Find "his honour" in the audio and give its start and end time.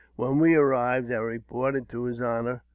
2.05-2.63